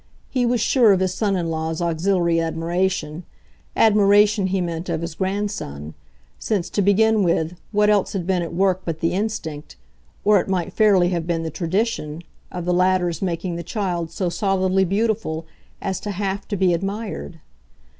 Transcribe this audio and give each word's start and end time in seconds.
He 0.31 0.47
was 0.47 0.59
sure 0.59 0.93
of 0.93 0.99
his 0.99 1.13
son 1.13 1.35
in 1.35 1.51
law's 1.51 1.79
auxiliary 1.79 2.39
admiration 2.41 3.21
admiration, 3.75 4.47
he 4.47 4.59
meant, 4.59 4.89
of 4.89 5.01
his 5.01 5.13
grand 5.13 5.51
son; 5.51 5.93
since, 6.39 6.71
to 6.71 6.81
begin 6.81 7.21
with, 7.21 7.55
what 7.71 7.87
else 7.87 8.13
had 8.13 8.25
been 8.25 8.41
at 8.41 8.51
work 8.51 8.81
but 8.83 8.99
the 8.99 9.13
instinct 9.13 9.75
or 10.25 10.39
it 10.39 10.47
might 10.47 10.73
fairly 10.73 11.09
have 11.09 11.27
been 11.27 11.43
the 11.43 11.51
tradition 11.51 12.23
of 12.51 12.65
the 12.65 12.73
latter's 12.73 13.21
making 13.21 13.57
the 13.57 13.61
child 13.63 14.09
so 14.09 14.27
solidly 14.27 14.85
beautiful 14.85 15.45
as 15.83 15.99
to 15.99 16.09
HAVE 16.09 16.47
to 16.47 16.57
be 16.57 16.73
admired? 16.73 17.39